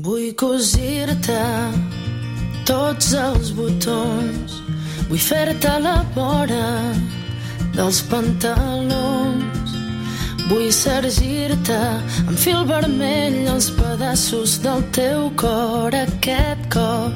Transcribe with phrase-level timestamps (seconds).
[0.00, 1.42] Vull cosir-te
[2.64, 4.54] tots els botons,
[5.10, 6.94] vull fer-te la vora
[7.76, 9.76] dels pantalons.
[10.48, 11.78] Vull sergir-te
[12.24, 17.12] amb fil vermell els pedaços del teu cor aquest cop.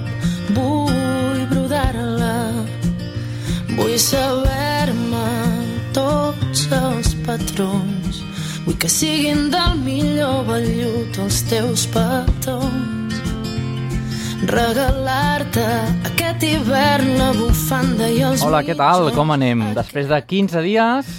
[0.52, 2.36] Vull brodar-la,
[3.72, 5.29] vull saber-me
[5.96, 7.96] tots els patrons
[8.67, 13.21] Vull que siguin del millor vellut els teus petons.
[14.50, 15.67] Regalar-te
[16.11, 19.13] aquest hivern la bufanda i els Hola, què tal?
[19.14, 19.63] Com anem?
[19.76, 21.13] Després de 15 dies,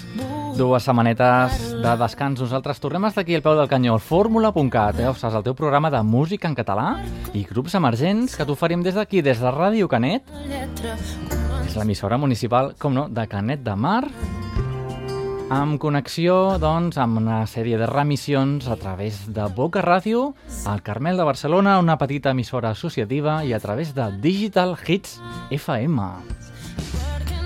[0.59, 4.99] dues setmanetes de descans, nosaltres tornem a estar aquí al peu del canyó, al fórmula.cat,
[4.99, 5.07] eh?
[5.07, 6.97] Ostres, el teu programa de música en català
[7.31, 10.27] i grups emergents que t'oferim des d'aquí, des de Ràdio Canet.
[11.63, 14.03] És l'emissora municipal, com no, de Canet de Mar,
[15.49, 20.33] amb connexió doncs, amb una sèrie de remissions a través de Boca Ràdio,
[20.67, 25.21] al Carmel de Barcelona, una petita emissora associativa, i a través de Digital Hits
[25.55, 26.07] FM.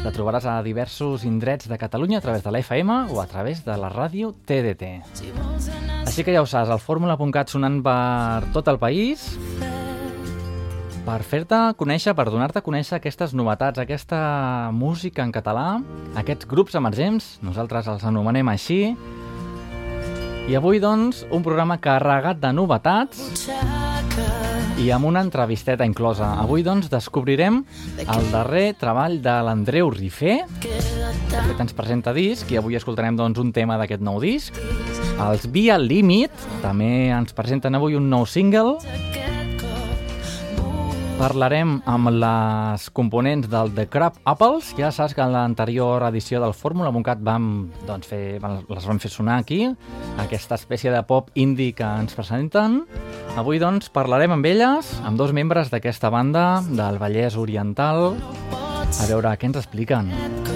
[0.01, 3.61] La trobaràs a diversos indrets de Catalunya a través de la FM o a través
[3.65, 4.95] de la ràdio TDT.
[6.07, 9.29] Així que ja ho saps, el fórmula.cat sonant per tot el país,
[11.05, 15.81] per fer-te conèixer, per donar-te a conèixer aquestes novetats, aquesta música en català,
[16.19, 18.81] aquests grups emergents, nosaltres els anomenem així.
[20.49, 23.47] I avui, doncs, un programa carregat de novetats
[24.81, 26.31] i amb una entrevisteta inclosa.
[26.41, 27.61] Avui, doncs, descobrirem
[28.01, 33.53] el darrer treball de l'Andreu Rifé, que ens presenta disc, i avui escoltarem doncs, un
[33.53, 34.57] tema d'aquest nou disc.
[35.21, 38.79] Els Via Limit també ens presenten avui un nou single
[41.21, 44.71] Parlarem amb les components del The Crab Apples.
[44.73, 47.43] Ja saps que en l'anterior edició del Fórmula.cat vam,
[47.85, 49.59] doncs, fer, les vam fer sonar aquí,
[50.23, 52.79] aquesta espècie de pop indie que ens presenten.
[53.37, 58.17] Avui, doncs, parlarem amb elles, amb dos membres d'aquesta banda del Vallès Oriental,
[58.89, 60.09] a veure què ens expliquen.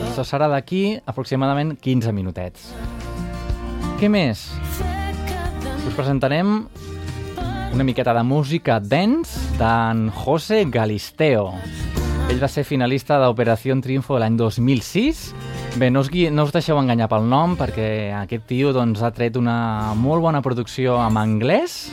[0.08, 2.72] Això serà d'aquí aproximadament 15 minutets.
[4.02, 4.48] Què més?
[5.86, 6.64] Us presentarem
[7.76, 11.50] una miqueta de música dance d'en José Galisteo.
[12.32, 15.24] Ell va ser finalista d'Operació Triunfo l'any 2006.
[15.76, 19.36] Bé, no us, no us deixeu enganyar pel nom, perquè aquest tio doncs, ha tret
[19.36, 21.92] una molt bona producció en anglès,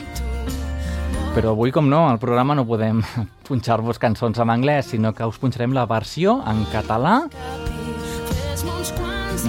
[1.35, 3.03] però avui, com no, al programa no podem
[3.49, 7.25] punxar-vos cançons en anglès, sinó que us punxarem la versió en català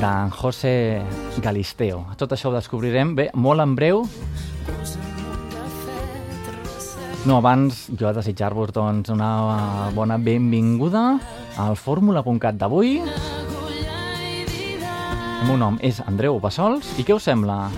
[0.03, 0.77] d'en José
[1.39, 2.09] Galisteo.
[2.19, 4.09] Tot això ho descobrirem, bé, molt en breu,
[7.25, 11.05] no, abans jo desitjar-vos doncs, una bona benvinguda
[11.61, 12.99] al fórmula.cat d'avui.
[15.41, 17.69] El meu nom és Andreu Bassols i què us sembla?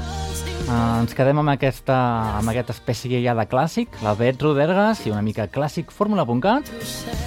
[0.67, 1.97] Uh, ens quedem amb aquesta,
[2.41, 6.71] amb aquesta espècie ja de clàssic, la Bet Rodergas i una mica clàssic fórmula.cat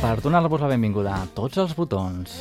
[0.02, 2.36] per donar-vos la benvinguda a tots els botons.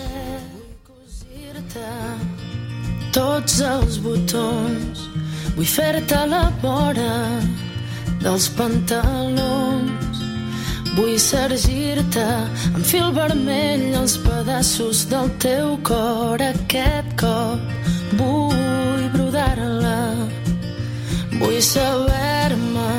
[3.14, 5.06] Tots els botons
[5.58, 7.08] Vull fer-te la vora
[8.22, 10.22] dels pantalons.
[10.96, 12.26] Vull sergir-te
[12.72, 17.62] amb fil vermell els pedaços del teu cor aquest cop.
[18.18, 20.00] Vull brodar-la,
[21.38, 22.90] vull saber-me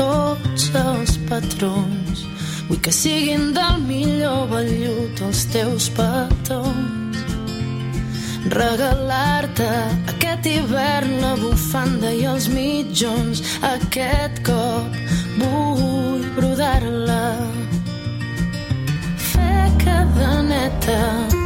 [0.00, 2.26] tots els patrons.
[2.68, 6.98] Vull que siguin del millor vellut els teus petons
[8.48, 9.68] regalar-te
[10.12, 15.00] aquest hivern bufanda i els mitjons aquest cop
[15.38, 17.24] vull brodar-la.
[19.30, 21.37] Fer cadeneta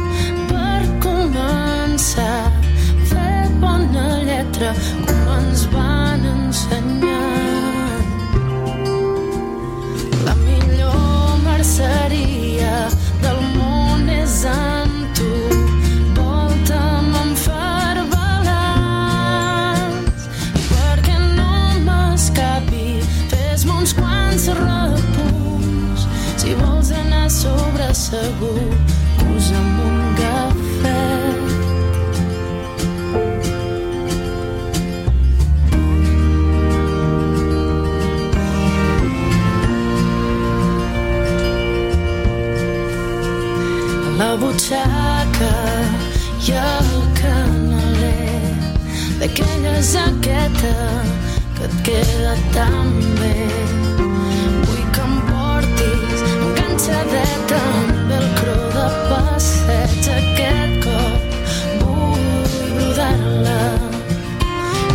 [27.43, 28.63] sobre segur
[29.19, 31.01] posa'm un cafè
[44.19, 45.55] la butxaca
[46.47, 48.53] i el canaler
[49.19, 50.77] d'aquella jaqueta
[51.55, 52.87] que et queda tan
[53.19, 53.92] bé
[56.83, 61.37] petjadeta amb el cru de passeig aquest cop
[61.83, 62.25] vull
[62.79, 63.61] rodar-la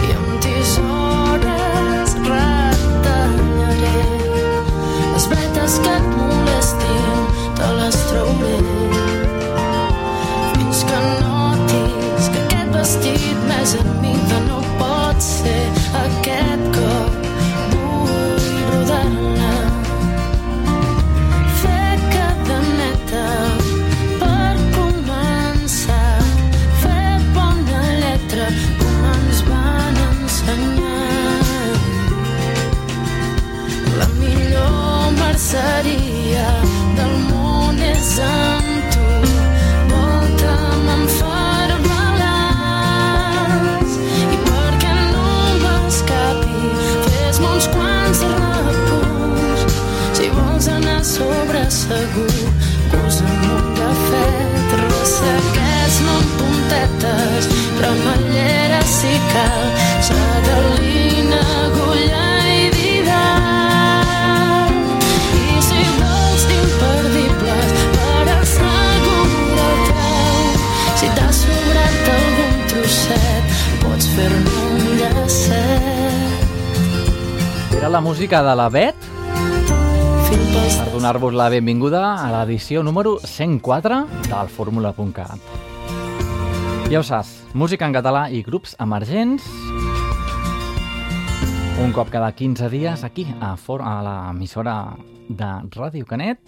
[0.08, 4.04] i amb tisores retallaré
[5.14, 6.17] les bretes que et
[35.50, 36.07] del
[77.88, 78.96] Era la música de la Bet
[80.28, 85.46] per donar-vos la benvinguda a l'edició número 104 del Fórmula.cat.
[86.92, 89.46] Ja ho saps, música en català i grups emergents
[91.80, 94.74] un cop cada 15 dies aquí a, For a l'emissora
[95.30, 96.44] de Ràdio Canet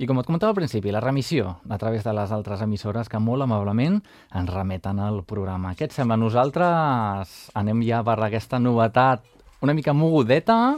[0.00, 3.20] i com et comentava al principi, la remissió a través de les altres emissores que
[3.20, 4.00] molt amablement
[4.32, 5.74] ens remeten al programa.
[5.76, 6.16] Què et sembla?
[6.16, 9.28] Nosaltres anem ja per aquesta novetat
[9.60, 10.76] una mica mogudeta.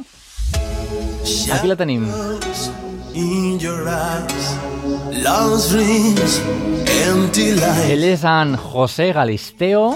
[1.52, 2.06] Aquí la tenim.
[7.92, 9.94] Ell és en José Galisteo.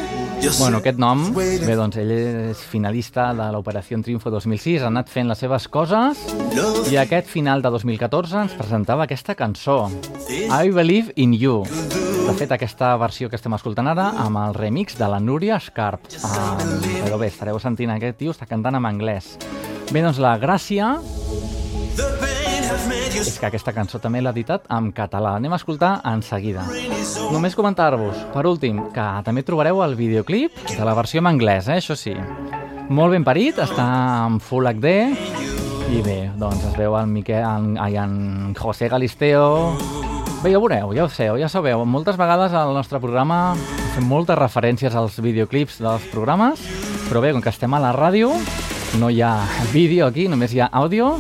[0.59, 5.33] Bueno, aquest nom, bé, doncs ell és finalista de l'Operació Triunfo 2006, ha anat fent
[5.33, 6.21] les seves coses
[6.93, 9.87] i aquest final de 2014 ens presentava aquesta cançó,
[10.29, 11.65] I Believe in You.
[12.27, 16.09] De fet, aquesta versió que estem escoltant ara amb el remix de la Núria Escarp.
[16.27, 16.57] Ah,
[17.05, 19.37] però bé, estareu sentint aquest tio, està cantant en anglès.
[19.93, 20.97] Bé, doncs la gràcia
[23.17, 25.37] és que aquesta cançó també l'ha editat en català.
[25.39, 26.67] Anem a escoltar en seguida.
[27.33, 31.79] Només comentar-vos, per últim, que també trobareu el videoclip de la versió en anglès, eh?
[31.79, 32.17] això sí.
[32.91, 33.87] Molt ben parit, està
[34.27, 34.97] en Full HD,
[35.95, 40.06] i bé, doncs es veu el Miquel, en, en José Galisteo...
[40.47, 43.57] Bé, ja ho veureu, ja ho sé, ja sabeu, moltes vegades al nostre programa
[43.97, 46.61] fem moltes referències als videoclips dels programes,
[47.09, 48.29] però bé, com que estem a la ràdio,
[49.03, 49.33] no hi ha
[49.73, 51.17] vídeo aquí, només hi ha àudio,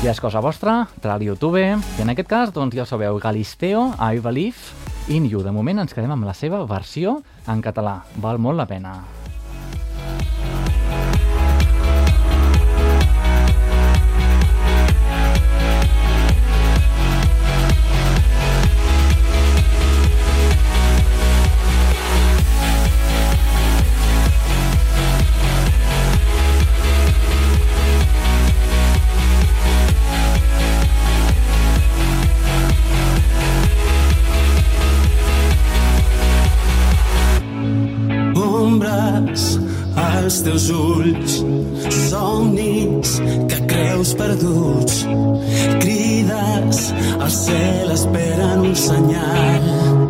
[0.00, 3.20] ja és cosa vostra, tra al YouTube, i en aquest cas, doncs ja ho sabeu,
[3.22, 5.44] Galisteo, I Believe in You.
[5.46, 8.00] De moment ens quedem amb la seva versió en català.
[8.18, 8.96] Val molt la pena.
[40.26, 41.36] Als teus ulls,
[42.08, 45.04] somnis que creus perduts.
[45.78, 46.82] Crides,
[47.20, 50.05] al cel esperen un senyal.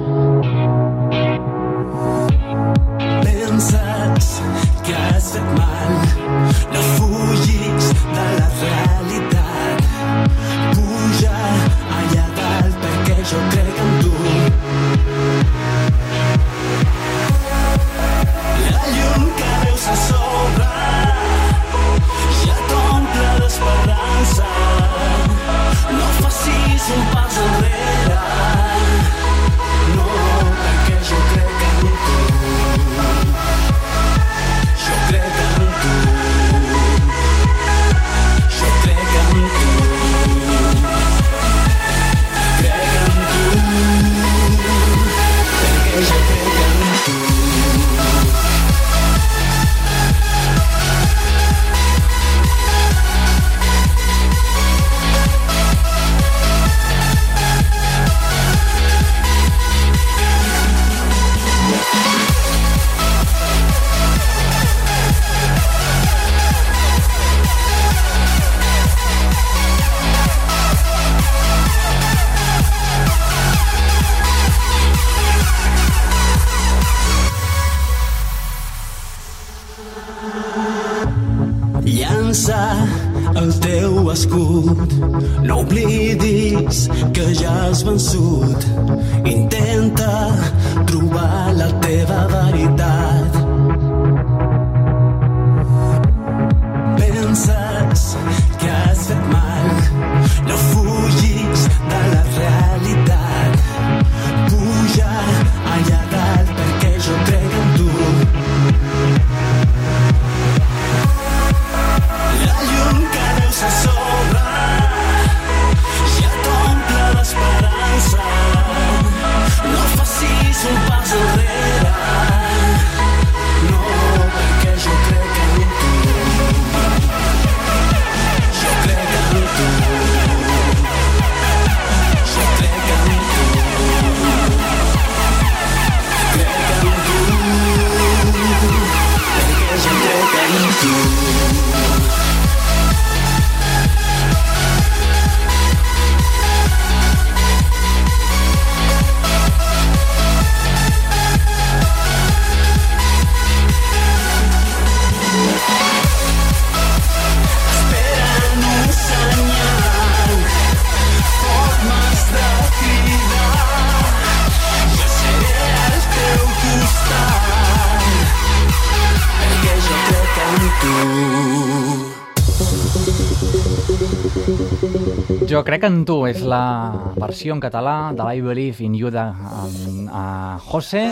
[175.56, 179.22] Jo crec en tu és la versió en català de I Believe in You de
[179.25, 181.06] um, uh, José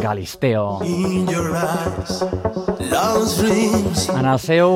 [0.00, 0.80] Galisteo.
[4.16, 4.72] En el seu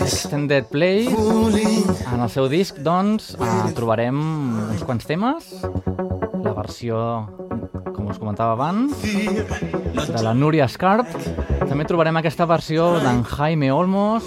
[0.00, 4.16] Extended Play, en el seu disc, doncs, uh, trobarem
[4.70, 5.52] uns quants temes.
[6.40, 7.02] La versió,
[7.92, 8.96] com us comentava abans,
[10.08, 11.12] de la Núria Scarp.
[11.68, 14.24] També trobarem aquesta versió d'en Jaime Olmos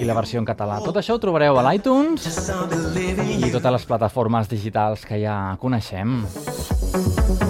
[0.00, 0.80] i la versió en català.
[0.84, 2.26] Tot això ho trobareu a l'iTunes
[3.36, 6.22] i totes les plataformes digitals que ja coneixem.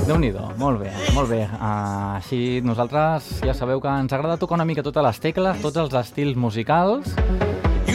[0.07, 1.45] déu nhi molt bé, molt bé.
[1.47, 5.77] Uh, així nosaltres ja sabeu que ens agrada tocar una mica totes les tecles, tots
[5.77, 7.15] els estils musicals,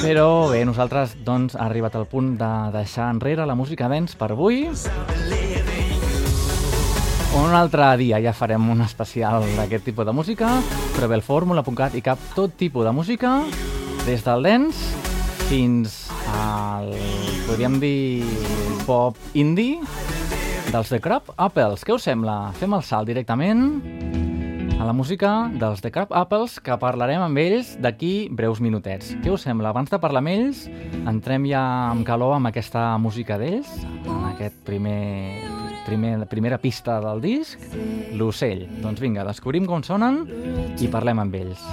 [0.02, 4.32] però bé, nosaltres doncs ha arribat el punt de deixar enrere la música dance per
[4.32, 4.70] avui.
[7.36, 10.54] Un altre dia ja farem un especial d'aquest tipus de música,
[10.96, 13.42] però bé, el fórmula.cat i cap tot tipus de música,
[14.06, 14.94] des del dance
[15.50, 15.96] fins
[16.30, 16.92] al,
[17.48, 18.26] podríem dir,
[18.86, 19.80] pop indie
[20.70, 21.82] dels The Crab Apples.
[21.86, 22.52] Què us sembla?
[22.60, 23.66] Fem el salt directament
[24.78, 29.16] a la música dels The Crab Apples, que parlarem amb ells d'aquí breus minutets.
[29.24, 29.72] Què us sembla?
[29.74, 30.66] Abans de parlar amb ells,
[31.06, 33.72] entrem ja amb calor amb aquesta música d'ells,
[34.06, 35.42] en aquest primer,
[35.88, 37.66] primer, primera pista del disc,
[38.14, 38.68] l'ocell.
[38.84, 40.26] Doncs vinga, descobrim com sonen
[40.78, 41.66] i parlem amb ells.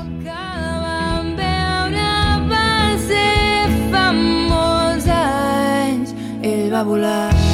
[6.85, 7.52] Volar.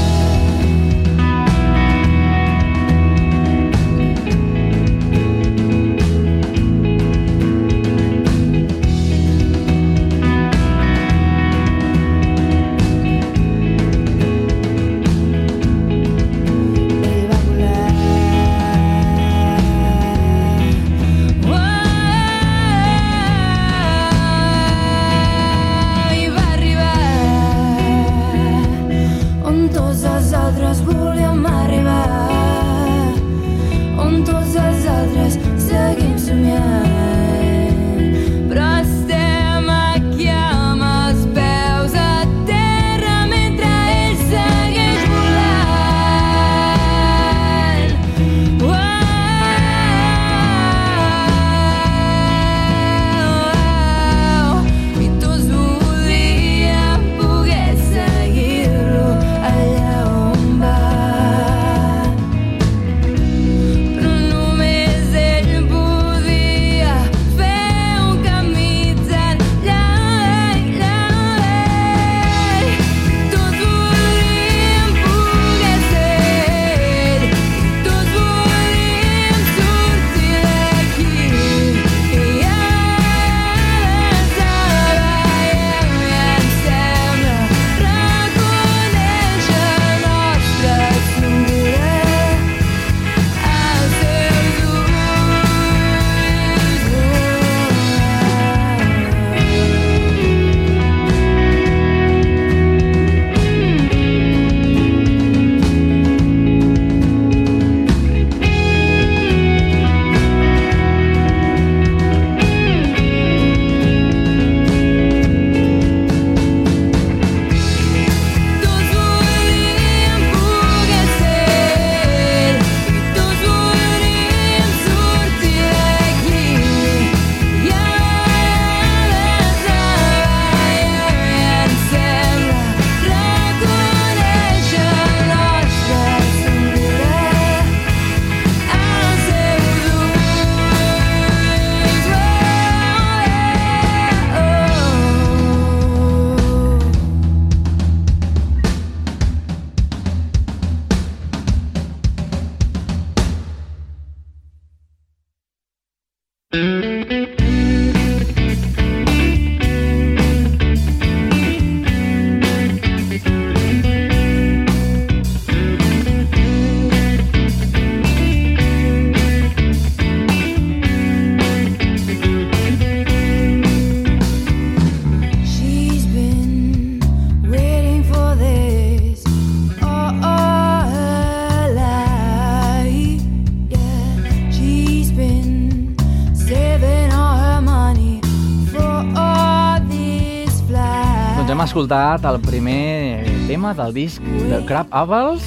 [191.78, 194.18] Escoltat el primer tema del disc
[194.50, 195.44] de Crab Apples,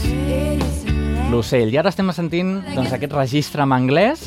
[1.28, 1.74] l'ocell.
[1.74, 4.24] I ara estem sentint doncs, aquest registre en anglès.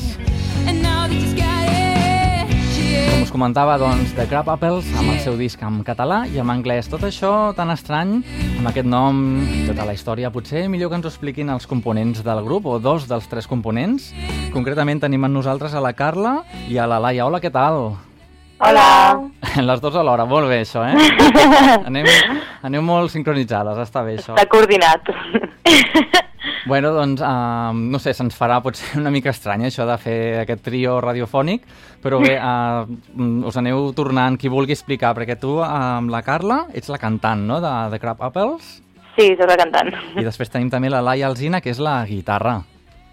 [3.09, 6.53] Com us comentava, doncs, The Crab Apples amb el seu disc en català i en
[6.53, 6.91] anglès.
[6.93, 8.19] Tot això tan estrany,
[8.59, 9.25] amb aquest nom,
[9.65, 13.09] tota la història, potser millor que ens ho expliquin els components del grup, o dos
[13.09, 14.11] dels tres components.
[14.53, 17.25] Concretament tenim amb nosaltres a la Carla i a la Laia.
[17.25, 17.95] Hola, què tal?
[18.61, 19.34] Hola.
[19.69, 20.95] Les dues alhora, molt bé això, eh?
[21.89, 22.07] Anem,
[22.65, 24.35] anem molt sincronitzades, està bé això.
[24.35, 25.11] Està coordinat.
[26.65, 30.63] Bueno, doncs, uh, no sé, se'ns farà potser una mica estrany això de fer aquest
[30.65, 31.61] trio radiofònic,
[32.01, 35.67] però bé, uh, us aneu tornant qui vulgui explicar, perquè tu, uh,
[35.99, 38.79] amb la Carla, ets la cantant, no?, de, de Crab Apples,
[39.13, 39.93] Sí, soc la cantant.
[40.17, 42.57] i després tenim també la Laia Alzina, que és la guitarra.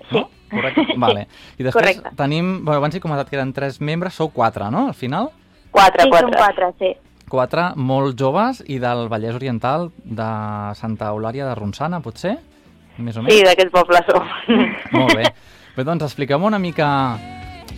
[0.08, 0.16] Sí.
[0.16, 0.24] No?
[0.52, 0.86] Correcte?
[1.00, 1.26] Vale.
[1.58, 2.16] I després Correcte.
[2.16, 5.28] tenim, bueno, abans he comentat que eren tres membres, sou quatre, no?, al final?
[5.72, 6.28] Quatre, sí, quatre.
[6.28, 6.92] són quatre, sí.
[7.32, 10.30] Quatre molt joves i del Vallès Oriental de
[10.76, 12.36] Santa Eulària de Ronçana, potser?
[13.00, 13.38] Més o menys?
[13.38, 14.26] Sí, d'aquest poble som.
[14.98, 15.30] Molt bé.
[15.72, 16.88] Bé, doncs expliquem una mica,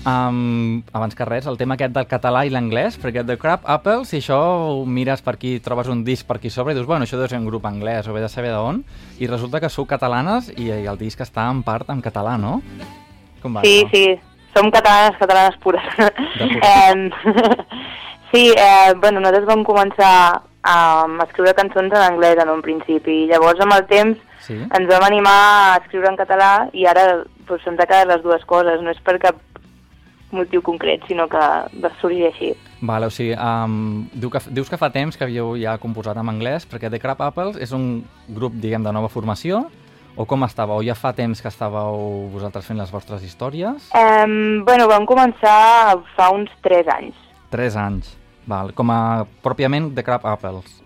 [0.02, 4.02] um, abans que res, el tema aquest del català i l'anglès, perquè The Crab Apple,
[4.10, 4.40] si això
[4.80, 7.30] ho mires per aquí, trobes un disc per aquí sobre i dius, bueno, això deu
[7.30, 8.82] ser un grup anglès o ve de saber d'on,
[9.22, 12.58] i resulta que sou catalanes i, i el disc està en part en català, no?
[13.40, 13.94] Com va Sí, això?
[13.94, 15.84] sí, som catalanes, catalanes pures.
[16.38, 17.08] Em,
[18.32, 20.14] sí, eh, bueno, nosaltres vam començar
[20.64, 20.76] a
[21.26, 24.56] escriure cançons en anglès en un principi, i llavors amb el temps Sí?
[24.60, 28.44] ens vam animar a escriure en català i ara doncs, se'ns ha quedat les dues
[28.48, 29.38] coses, no és per cap
[30.34, 31.40] motiu concret, sinó que
[31.80, 32.50] va sorgir així.
[32.84, 36.28] Vale, o sigui, um, diu que, dius que fa temps que havíeu ja composat en
[36.32, 39.62] anglès, perquè The Crab Apples és un grup, diguem, de nova formació,
[40.16, 40.82] o com estàveu?
[40.86, 43.90] Ja fa temps que estàveu vosaltres fent les vostres històries?
[43.96, 47.18] Um, bueno, vam començar fa uns 3 anys.
[47.50, 48.14] Tres anys.
[48.46, 50.80] Val, com a pròpiament The Crab Apples.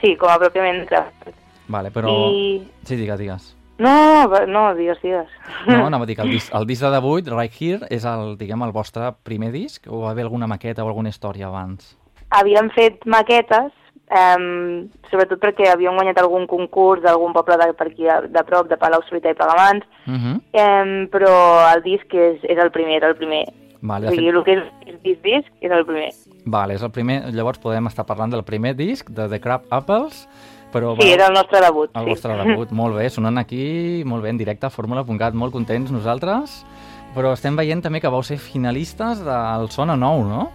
[0.00, 1.32] Sí, com a pròpiament Craft.
[1.70, 2.12] Vale, però...
[2.30, 2.60] I...
[2.86, 3.54] Sí, digues, digues.
[3.80, 5.28] No, no, digues, digues.
[5.66, 8.36] No, anava a dir que el disc, el disc de debut, Right Here, és el,
[8.40, 11.94] diguem, el vostre primer disc o va haver alguna maqueta o alguna història abans?
[12.36, 13.72] Havíem fet maquetes,
[14.10, 18.68] um, sobretot perquè havíem guanyat algun concurs d'algun poble de, per aquí de, de prop,
[18.68, 20.36] de Palau Solità i Pagamans, Uh -huh.
[20.52, 21.32] um, però
[21.74, 23.44] el disc és, és el primer, era el primer.
[23.82, 26.10] Vale, o sigui, fet, el que és, és disc, disc és el primer.
[26.44, 30.28] vale, és el primer, llavors podem estar parlant del primer disc, de The Crab Apples,
[30.72, 30.96] però...
[31.00, 31.90] Sí, era el nostre debut.
[31.94, 32.10] El sí.
[32.10, 36.66] vostre debut, molt bé, sonant aquí, molt bé, en directe a Fórmula.cat, molt contents nosaltres,
[37.14, 40.50] però estem veient també que vau ser finalistes del Sona Nou, no?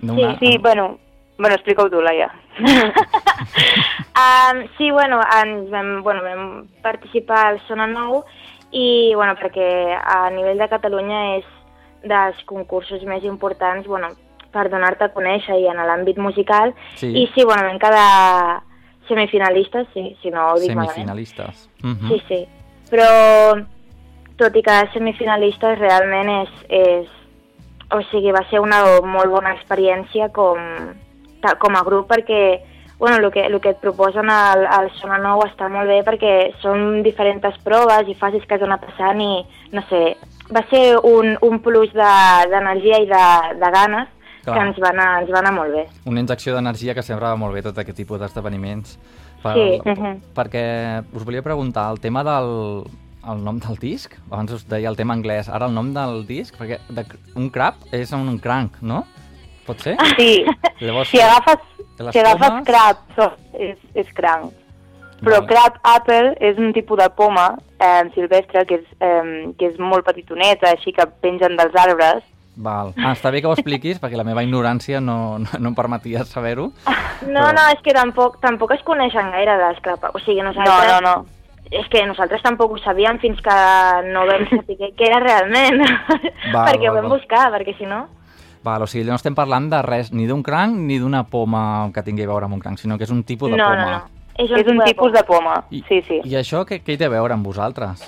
[0.00, 0.98] D'una- Sí, bueno,
[1.40, 2.30] bueno explica-ho tu, Laia.
[4.20, 8.24] Um, sí, bueno, ens vam, bueno, vam participar al Sona Nou
[8.70, 11.46] i, bueno, perquè a nivell de Catalunya és
[12.02, 14.10] dels concursos més importants, bueno,
[14.52, 16.74] per donar-te a conèixer i en l'àmbit musical.
[16.98, 17.12] Sí.
[17.14, 18.62] I sí, bueno, vam quedar
[19.08, 20.74] semifinalistes, sí, si no ho dic.
[20.74, 21.68] Semifinalistes.
[21.82, 22.08] Mhm.
[22.08, 22.40] Sí, sí.
[22.90, 23.08] Però,
[24.36, 27.16] tot i que semifinalistes, realment és, és...
[27.90, 30.58] O sigui, va ser una molt bona experiència com,
[31.58, 32.60] com a grup perquè
[33.00, 36.52] bueno, el que, el que et proposen al, al Sona Nou està molt bé perquè
[36.60, 39.40] són diferents proves i fases que has d'anar passant i,
[39.72, 40.16] no sé,
[40.52, 43.24] va ser un, un plus de- d'energia de, i de,
[43.62, 44.08] de ganes
[44.44, 44.54] Clar.
[44.58, 45.86] que ens va, anar, ens va anar molt bé.
[46.04, 48.98] Una injecció d'energia que sempre va molt bé tot aquest tipus d'esdeveniments.
[49.42, 49.80] Per, Sí.
[49.84, 50.20] Mhm.
[50.36, 50.64] Perquè
[51.16, 52.84] us volia preguntar, el tema del
[53.30, 56.54] el nom del disc, abans us deia el tema anglès, ara el nom del disc,
[56.56, 57.04] perquè de,
[57.36, 59.04] un crab és un cranc, no?
[59.70, 59.96] Pot ser?
[60.16, 60.30] Sí,
[60.80, 61.60] Llavors, si agafes,
[62.10, 64.52] si agafes pomes- crab, so, és, és cranc.
[65.20, 65.46] Però Vale.
[65.50, 70.06] crab apple és un tipus de poma eh, silvestre que és, eh, que és molt
[70.06, 72.22] petitoneta, així que pengen dels arbres.
[72.60, 72.90] Val.
[72.98, 76.24] Ah, està bé que ho expliquis, perquè la meva ignorància no, no, no em permetia
[76.28, 76.70] saber-ho.
[77.26, 80.10] No, Però- no, és que tampoc, tampoc es coneixen gaire dels crapa.
[80.16, 80.96] O sigui, No, nosaltres...
[80.96, 81.26] no, no.
[81.70, 83.56] És que nosaltres tampoc ho sabíem fins que
[84.10, 85.84] no vam saber què era realment.
[86.50, 87.18] Val, perquè ho val, vam val.
[87.20, 88.06] buscar, perquè si no...
[88.62, 92.02] Val, o sigui, no estem parlant de res, ni d'un cranc ni d'una poma que
[92.04, 93.84] tingui a veure amb un cranc, sinó que és un tipus de no, poma.
[93.84, 94.16] no, no.
[94.40, 96.20] És És un tipus de poma, I, sí, sí.
[96.24, 98.04] I això què, què hi té a veure amb vosaltres?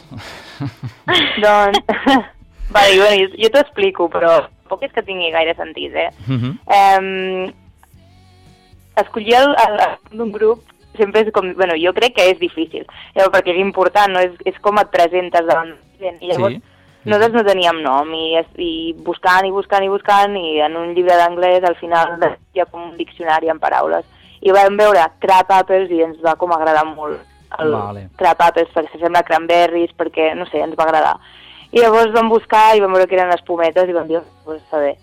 [1.43, 1.81] Doncs,
[2.77, 6.11] vale, bueno, jo, jo t'ho explico, però tampoc és que tingui gaire sentit, eh?
[6.27, 6.55] Mhm.
[6.79, 7.53] Um,
[8.97, 10.63] escollir el, el, el d'un grup
[10.97, 11.53] sempre és com...
[11.57, 12.85] Bueno, jo crec que és difícil,
[13.17, 14.21] llavors, perquè és important, no?
[14.21, 16.21] És, és com et presentes davant la gent.
[16.21, 16.69] I llavors, Sí.
[17.05, 18.73] Nosaltres no teníem nom, i, i
[19.07, 22.17] buscant, i buscant, i buscant, i en un llibre d'anglès al final
[22.55, 24.05] hi ha com un diccionari en paraules.
[24.43, 27.21] I vam veure Crab Apples i ens va com agradar molt
[27.61, 28.09] el Vale.
[28.19, 31.17] Crab Apples, perquè sembla cranberries, perquè, no sé, ens va agradar.
[31.73, 34.61] I llavors vam buscar i vam veure que eren espumetes i vam dir, "Oh, pues
[34.63, 34.97] està bé.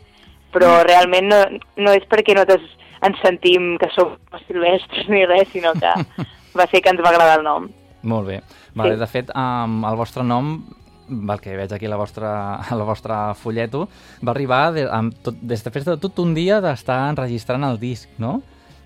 [0.54, 1.40] Però realment no,
[1.78, 2.62] no és perquè nosaltres
[3.02, 5.94] ens sentim que som silvestres ni res, sinó que
[6.58, 7.70] va ser que ens va agradar el nom.
[8.02, 8.42] Molt bé.
[8.76, 9.00] Vale, Sí.
[9.00, 10.64] De fet, um, el vostre nom
[11.10, 13.88] el que veig aquí a la vostra, a la vostra folleto,
[14.26, 18.10] va arribar de, amb tot, des de, de tot un dia d'estar enregistrant el disc,
[18.18, 18.38] no?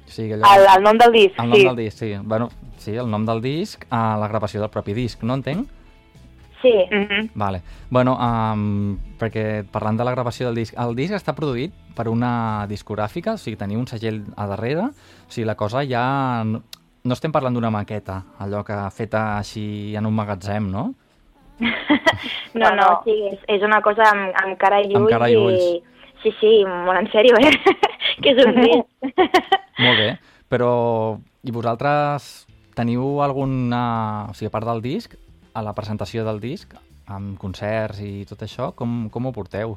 [0.04, 1.66] O sigui, allò, El, el nom del disc, el nom sí.
[1.68, 2.12] del disc, sí.
[2.24, 5.68] Bueno, sí, el nom del disc a la gravació del propi disc, no entenc?
[6.64, 7.32] Sí, Mhm.
[7.36, 7.62] Vale.
[7.90, 12.66] Bueno, um, perquè parlant de la gravació del disc, el disc està produït per una
[12.72, 16.44] discogràfica, o sigui, teniu un segell a darrere, o sigui, la cosa ja...
[16.48, 16.62] No,
[17.04, 20.94] no estem parlant d'una maqueta, allò que feta així en un magatzem, no?
[21.60, 24.98] No, No, sí, és, és una cosa amb, amb cara i ulls.
[25.04, 25.66] Amb cara i ulls.
[26.24, 27.52] Sí, sí, molt en sèrio, eh?
[28.24, 29.20] que és un disc.
[29.84, 30.10] Molt bé,
[30.48, 30.72] però
[31.44, 32.46] i vosaltres
[32.78, 33.84] teniu alguna...
[34.32, 35.18] O sigui, a part del disc,
[35.54, 36.72] a la presentació del disc,
[37.12, 39.76] amb concerts i tot això, com, com ho porteu?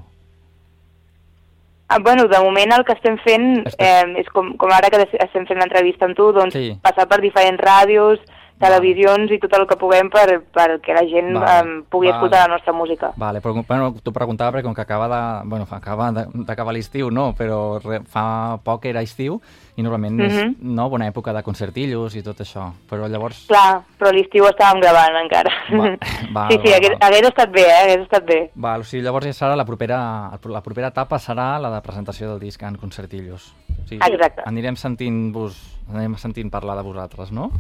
[1.89, 5.45] Ah, bueno, de moment el que estem fent eh, és com, com ara que estem
[5.47, 6.73] fent l'entrevista amb tu, doncs Sí.
[6.83, 8.23] passar per diferents ràdios,
[8.59, 12.17] televisions i tot el que puguem per, perquè la gent Vale, eh, pugui vale.
[12.17, 13.11] escoltar la nostra música.
[13.17, 15.49] Vale, però bueno, t'ho preguntava perquè com que acaba de...
[15.49, 19.41] Bueno, acaba d'acabar l'estiu, no, però re, fa poc era estiu
[19.77, 20.55] i normalment és Mhm.
[20.75, 22.71] no, bona època de concertillos i tot això.
[22.89, 23.45] Però llavors...
[23.47, 25.53] Clar, però l'estiu estàvem gravant encara.
[25.77, 25.97] Va-
[26.33, 27.03] val, sí, sí, val, hagués, val.
[27.11, 27.83] hagués estat bé, eh?
[27.83, 28.41] Hagués estat bé.
[28.55, 30.01] Val, o sigui, llavors ja serà la propera,
[30.49, 33.53] la propera etapa serà la de presentació del disc en concertillos.
[33.85, 34.43] O sigui, Exacte.
[34.47, 35.61] Anirem sentint-vos,
[35.93, 37.51] anirem sentint parlar de vosaltres, no?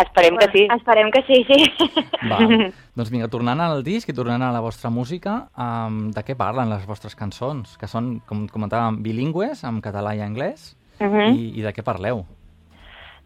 [0.00, 0.66] Esperem que sí.
[0.72, 1.58] Esperem que sí, sí.
[2.30, 2.72] Val.
[2.96, 6.72] doncs vinga, tornant al disc i tornant a la vostra música, um, de què parlen
[6.72, 7.76] les vostres cançons?
[7.80, 10.72] Que són, com comentàvem, bilingües, en català i anglès?
[11.00, 11.36] Mhm.
[11.36, 12.24] I, I de què parleu?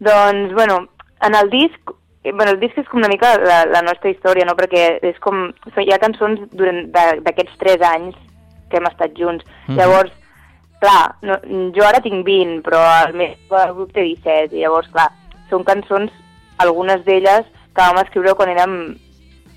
[0.03, 0.85] Doncs, bueno,
[1.25, 4.55] en el disc, bueno, el disc és com una mica la, la nostra història, no?
[4.59, 5.47] Perquè és com,
[5.79, 8.17] hi ha cançons d'aquests tres anys
[8.69, 9.45] que hem estat junts.
[9.67, 9.77] Mhm.
[9.79, 10.13] Llavors,
[10.81, 11.39] clar, no,
[11.73, 13.35] jo ara tinc 20, però el meu
[13.73, 15.09] grup té 17, i llavors, clar,
[15.49, 16.11] són cançons,
[16.63, 18.75] algunes d'elles que vam escriure quan érem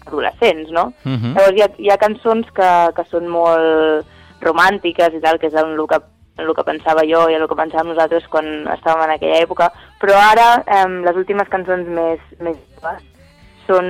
[0.07, 0.93] adolescents, no?
[1.05, 1.35] Mhm.
[1.37, 4.07] Llavors hi ha, hi ha cançons que, que són molt
[4.41, 6.01] romàntiques i tal, que és el que,
[6.41, 10.17] el que pensava jo i el que pensàvem nosaltres quan estàvem en aquella època, però
[10.17, 13.07] ara eh, les últimes cançons més, més joves
[13.71, 13.87] són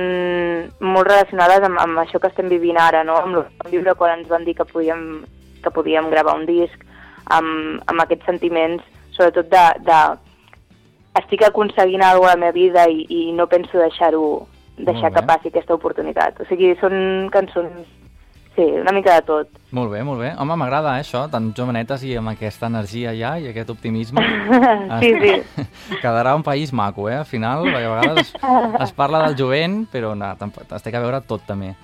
[0.79, 3.17] molt relacionades amb, amb això que estem vivint ara, no?
[3.17, 5.23] amb el que vam viure quan ens van dir que podíem,
[5.63, 6.83] que podíem gravar un disc,
[7.33, 8.83] amb, amb aquests sentiments,
[9.15, 9.99] sobretot de, de
[11.19, 14.47] estic aconseguint alguna cosa a la meva vida i, i no penso deixar-ho
[14.77, 16.39] deixar que passi aquesta oportunitat.
[16.41, 17.87] O sigui, són cançons,
[18.55, 19.59] sí, una mica de tot.
[19.75, 20.31] Molt bé, molt bé.
[20.41, 24.23] Home, m'agrada eh, això, tan jovenetes i amb aquesta energia ja i aquest optimisme.
[25.03, 25.65] sí, sí.
[26.01, 27.19] Quedarà un país maco, eh?
[27.21, 31.03] Al final, perquè a vegades es, es parla del jovent, però no, es té que
[31.03, 31.75] veure tot també.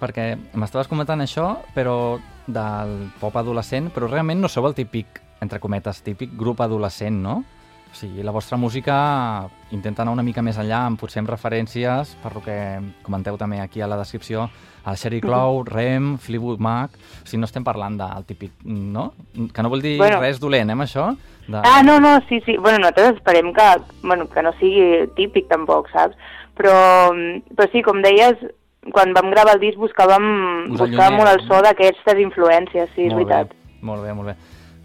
[0.00, 5.60] Perquè m'estaves comentant això, però del pop adolescent, però realment no sou el típic, entre
[5.60, 7.40] cometes, típic grup adolescent, no?
[7.92, 12.34] Sigui, la vostra música intenta anar una mica més enllà, amb potser amb referències, per
[12.34, 12.56] lo que
[13.02, 14.50] comenteu també aquí a la descripció,
[14.84, 16.98] al Sherry Clow, Rem, Fleetwood Mac...
[17.22, 19.12] O sigui, no estem parlant del típic, no?
[19.32, 20.20] Que no vol dir Bueno.
[20.20, 21.08] res dolent, eh, amb això?
[21.46, 21.62] De...
[21.62, 22.58] Ah, no, no, sí, sí.
[22.58, 23.66] Bueno, nosaltres esperem que,
[24.02, 26.14] bueno, que no sigui típic tampoc, saps?
[26.56, 26.76] Però,
[27.56, 28.36] però sí, com deies,
[28.92, 30.28] quan vam gravar el disc buscàvem,
[30.74, 33.56] Us buscàvem molt el so d'aquestes influències, sí, és molt veritat.
[33.56, 34.36] Bé, molt bé, molt bé.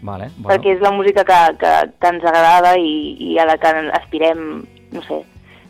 [0.02, 0.48] Vale, bueno.
[0.50, 4.64] Perquè és la música que, que, que ens agrada i, i a la que aspirem,
[4.92, 5.20] no sé,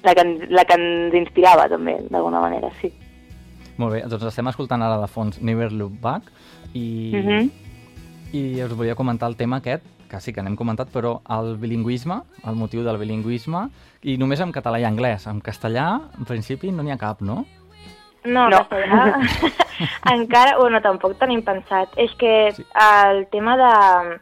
[0.02, 2.90] la que, la que ens inspirava també, d'alguna manera, sí.
[3.76, 6.32] Molt bé, doncs estem escoltant ara de fons Never Look Back
[6.72, 7.50] i, Mhm.
[8.32, 12.18] i us volia comentar el tema aquest, que sí que n'hem comentat, però el bilingüisme,
[12.44, 13.68] el motiu del bilingüisme,
[14.02, 15.26] i només en català i anglès.
[15.26, 17.46] En castellà, en principi, no n'hi ha cap, no?
[18.24, 18.66] No, No.
[20.12, 21.88] encara, bueno, tampoc tenim pensat.
[21.96, 22.64] És que Sí.
[23.10, 24.18] el tema de,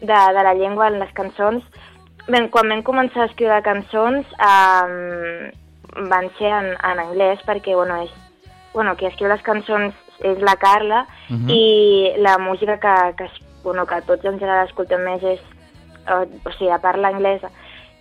[0.00, 1.62] de, de la llengua en les cançons,
[2.28, 5.50] ben, quan vam començar a escriure cançons um,
[6.10, 8.10] van ser en, en anglès perquè, bueno, és,
[8.74, 11.48] bueno, qui escriu les cançons és la Carla Mhm.
[11.50, 13.30] i la música que, que,
[13.62, 15.40] bueno, que tots en general escoltem més és,
[16.10, 17.50] o, o sigui, a parla anglesa.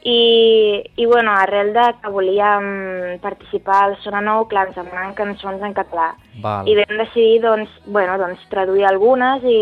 [0.08, 5.66] I, I, bueno, arrel de que volíem participar al Sona Nou, clar, ens demanaven cançons
[5.68, 6.14] en català.
[6.40, 6.70] Val.
[6.70, 9.58] I vam decidir, doncs, bueno, doncs, traduir algunes i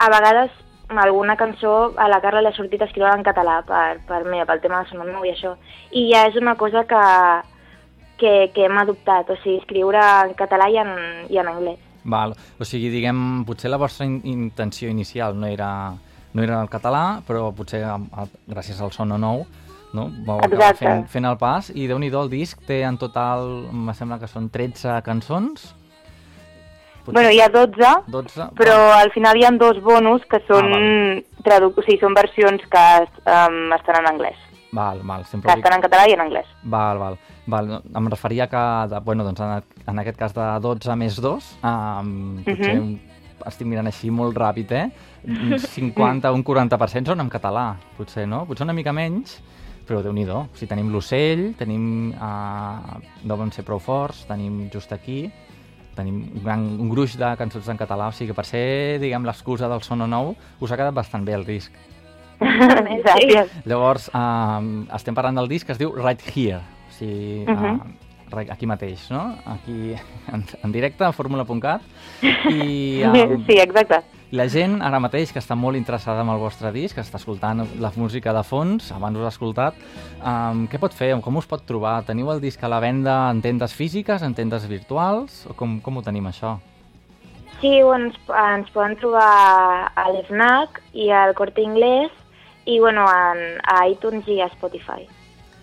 [0.00, 0.54] a vegades
[0.88, 4.62] alguna cançó a la Carla li ha sortit escriure en català per, per, mira, pel
[4.64, 5.52] tema de Sona Nou i això.
[5.92, 7.04] I ja és una cosa que,
[8.16, 10.94] que, que hem adoptat, o sigui, escriure en català i en,
[11.28, 11.84] i en anglès.
[12.08, 12.32] Val.
[12.56, 15.70] O sigui, diguem, potser la vostra in intenció inicial no era,
[16.38, 19.44] no era el català, però potser a, a, gràcies al Sono Nou
[19.94, 20.08] no?
[20.26, 20.84] vau acabar Exacte.
[20.84, 24.28] fent, fent el pas i déu nhi el disc té en total, em sembla que
[24.28, 25.74] són 13 cançons.
[27.04, 28.50] Potser Bueno, hi ha 12, 12.
[28.58, 32.60] però al final hi ha dos bonus que són, Ah, tradu o sigui, són versions
[32.68, 32.84] que
[33.24, 34.36] um, estan en anglès.
[34.76, 36.46] Val, val, sempre que estan en català i en anglès.
[36.64, 37.16] Val, val.
[37.46, 37.70] val.
[37.96, 42.42] Em referia que, de, bueno, doncs en, en aquest cas de 12 més 2, um,
[42.44, 42.82] potser Mhm.
[42.82, 43.00] un,
[43.48, 44.86] estic mirant així molt ràpid, eh?
[45.28, 48.44] Un 50, un 40% són en català, potser, no?
[48.48, 49.38] Potser una mica menys,
[49.88, 54.92] però déu nhi O sigui, tenim l'ocell, tenim uh, Deuen ser prou forts, tenim just
[54.92, 55.30] aquí,
[55.96, 59.24] tenim un, gran, un gruix de cançons en català, o sigui que per ser, diguem,
[59.26, 61.72] l'excusa del Sono Nou, us ha quedat bastant bé el disc.
[62.38, 63.50] Gràcies.
[63.66, 64.60] Llavors, uh,
[64.94, 67.96] estem parlant del disc que es diu Right Here, o sigui, uh Mhm.
[68.50, 69.36] Aquí mateix, no?
[69.46, 69.94] Aquí,
[70.32, 71.82] en, en directe, a fórmula.cat.
[72.22, 74.02] I uh, Sí, exacte.
[74.30, 77.62] la gent ara mateix que està molt interessada en el vostre disc, que està escoltant
[77.80, 79.78] la música de fons, abans us ha escoltat,
[80.20, 81.14] um, què pot fer?
[81.24, 82.02] Com us pot trobar?
[82.04, 85.46] Teniu el disc a la venda en tendes físiques, en tendes virtuals?
[85.48, 86.58] O com, com ho tenim, això?
[87.60, 92.12] Sí, bueno, ens, ens poden trobar a l'FNAC i al Corte Inglés
[92.68, 95.08] i bueno, en, a iTunes i a Spotify.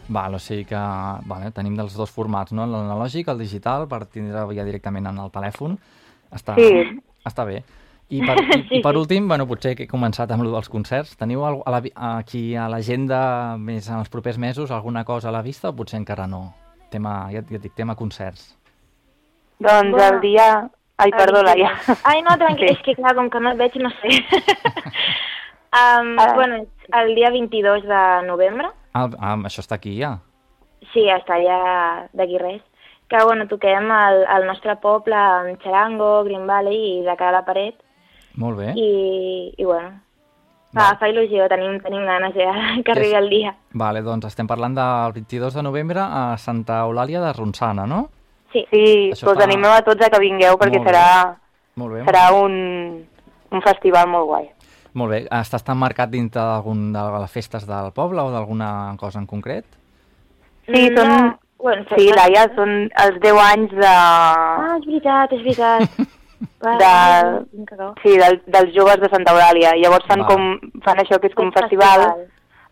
[0.08, 0.78] Val, o sigui que
[1.26, 2.66] vale, tenim dels dos formats, no?
[2.70, 5.78] l'analògic, el digital, per tindre ja directament en el telèfon.
[6.32, 7.00] Està, Sí.
[7.26, 7.64] està bé.
[8.10, 8.36] I per,
[8.70, 11.56] i, i per últim, bueno, potser que he començat amb el dels concerts, teniu a
[11.56, 11.82] la,
[12.20, 15.98] aquí a l'agenda més en els propers mesos alguna cosa a la vista o potser
[15.98, 16.54] encara no?
[16.92, 18.52] Tema, ja, ja et dic, tema concerts.
[19.60, 20.04] Doncs Bueno.
[20.14, 20.70] el dia...
[20.98, 21.74] Ai, perdó, Laia.
[22.06, 22.74] Ai, no, tranquil, Sí.
[22.78, 24.08] és que clar, com que no et veig, no sé.
[25.76, 26.34] um, Ah.
[26.36, 30.14] bueno, és el dia 22 de novembre, Ah, ah, això està aquí ja.
[30.94, 32.62] sí, està allà d'aquí res,
[33.12, 37.40] que bueno, toquem al, al nostre poble amb Charango, Green Valley i de cara a
[37.42, 37.76] la paret,
[38.40, 38.72] Molt bé.
[38.80, 39.90] i, i bueno,
[40.76, 40.90] Va.
[40.92, 42.54] fa, fa il·lusió, tenim, tenim ganes ja
[42.86, 43.56] que arribi És- el dia.
[43.74, 48.06] Vale, doncs estem parlant del 22 de novembre a Santa Eulàlia de Ronçana, no?
[48.54, 50.92] Sí, Sí, Això doncs fa- animeu a tots a que vingueu perquè Molt bé.
[50.94, 51.38] serà,
[51.76, 52.04] Molt bé.
[52.08, 52.54] serà un,
[53.52, 54.50] un festival molt guai.
[54.96, 55.20] Molt bé.
[55.28, 59.66] Està, està marcat dintre d'algun de les festes del poble o d'alguna cosa en concret?
[60.66, 63.90] Sí, no, són- bueno, Sí, Laia, són els 10 anys de...
[63.92, 65.82] Ah, és veritat, és veritat.
[66.66, 67.94] De-.
[68.04, 69.76] Sí, del, dels joves de Santa Eulàlia.
[69.80, 70.28] Llavors fan, Va.
[70.32, 72.26] com, fan això que és com un Un festival, festival.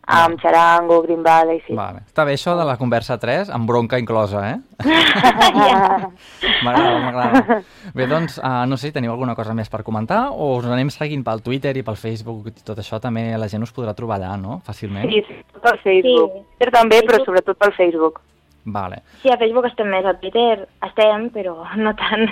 [0.08, 1.74] Amb Charango, Green Valley, sí.
[1.76, 2.04] Vale.
[2.08, 4.58] Està bé això de la conversa 3, amb bronca inclosa, eh?
[6.64, 7.62] M'agrada, m'agrada.
[7.96, 10.92] Bé, doncs, uh, no sé si teniu alguna cosa més per comentar o us anem
[10.94, 14.20] seguint pel Twitter i pel Facebook i tot això també la gent us podrà trobar
[14.20, 14.60] allà, no?
[14.68, 15.08] Fàcilment.
[15.10, 16.38] Sí, sí, pel Facebook.
[16.38, 16.46] Sí.
[16.58, 17.28] Twitter també, però Facebook.
[17.32, 18.22] sobretot pel Facebook.
[18.66, 22.30] Vale, Sí, a Facebook estem més, a Twitter estem, però no tant.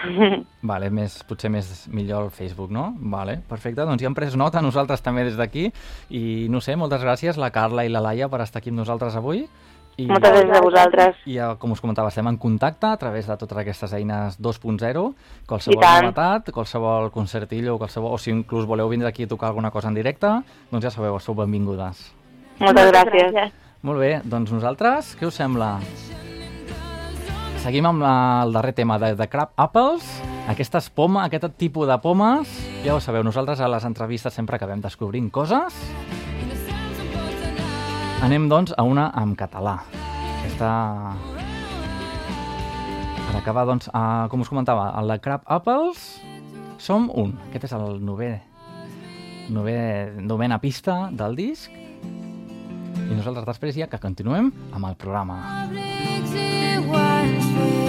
[0.70, 2.92] vale més, potser més millor el Facebook, no?
[3.12, 5.68] Vale, perfecte, doncs ja hem pres nota nosaltres també des d'aquí
[6.10, 9.16] i no sé, moltes gràcies la Carla i la Laia per estar aquí amb nosaltres
[9.18, 9.46] avui.
[10.00, 10.06] I...
[10.08, 11.18] Moltes gràcies a vosaltres.
[11.28, 15.04] I ja, com us comentava, estem en contacte a través de totes aquestes eines 2.0,
[15.50, 19.92] qualsevol novetat, qualsevol concertillo, qualsevol, o si inclús voleu vindre aquí a tocar alguna cosa
[19.92, 20.32] en directe,
[20.72, 22.08] doncs ja sabeu, sou benvingudes.
[22.62, 23.54] Moltes gràcies.
[23.82, 25.76] Molt bé, doncs nosaltres, què us sembla?
[27.62, 30.02] Seguim amb la, el darrer tema de, de Crab Apples,
[30.50, 32.50] aquestes pomes, aquest tipus de pomes,
[32.82, 35.76] ja ho sabeu, nosaltres a les entrevistes sempre acabem descobrint coses.
[38.26, 39.76] Anem, doncs, a una en català.
[40.40, 40.72] Aquesta...
[43.28, 46.02] Per acabar, doncs, a, com us comentava, el de Crab Apples
[46.82, 47.36] som un.
[47.52, 48.32] Aquest és el novè,
[49.54, 49.78] novè,
[50.18, 51.70] novena pista del disc.
[51.78, 55.38] I nosaltres després ja que continuem amb el programa.
[56.92, 57.81] Iguals fèiem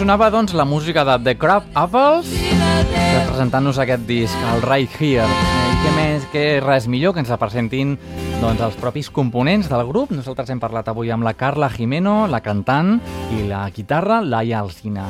[0.00, 5.26] sonava doncs la música de The Crab Apples representant-nos aquest disc, el Right Here.
[5.28, 7.98] I què més, que res millor que ens representin
[8.40, 10.08] doncs, els propis components del grup.
[10.16, 12.96] Nosaltres hem parlat avui amb la Carla Jimeno, la cantant,
[13.36, 15.04] i la guitarra, Laia Alcina.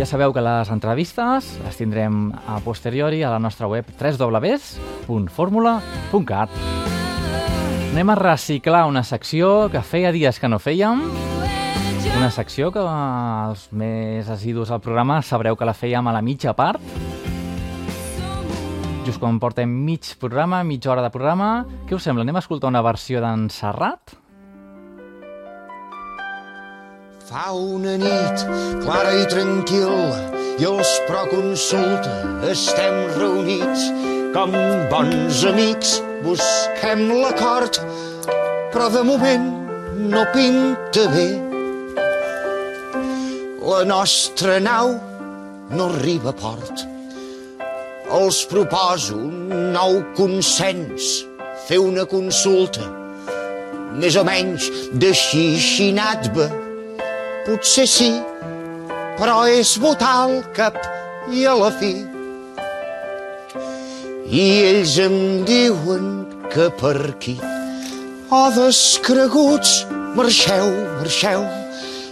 [0.00, 6.50] Ja sabeu que les entrevistes les tindrem a posteriori a la nostra web www.formula.cat.
[7.92, 11.06] Anem a reciclar una secció que feia dies que no fèiem,
[12.18, 16.50] una secció que els més assidus al programa sabreu que la fèiem a la mitja
[16.56, 16.82] part.
[19.06, 21.62] Just quan portem mig programa, mitja hora de programa.
[21.86, 22.26] Què us sembla?
[22.26, 24.16] Anem a escoltar una versió d'en Serrat?
[27.30, 28.46] Fa una nit
[28.82, 29.94] clara i tranquil
[30.58, 33.90] i els proconsulta estem reunits
[34.34, 34.56] com
[34.90, 37.78] bons amics busquem l'acord
[38.72, 39.52] però de moment
[40.08, 41.47] no pinta bé
[43.68, 44.94] la nostra nau
[45.70, 46.84] no arriba a port.
[48.18, 51.08] Els proposo un nou consens.
[51.66, 52.86] Fer una consulta
[54.00, 54.70] més o menys
[55.02, 56.46] de xixinat bé
[57.44, 58.08] potser sí,
[59.18, 60.76] però és votar al cap
[61.32, 61.92] i a la fi.
[64.28, 65.16] I ells em
[65.48, 66.10] diuen
[66.52, 67.38] que per aquí,
[68.32, 69.82] oh, descreguts,
[70.16, 70.68] marxeu,
[71.00, 71.44] marxeu,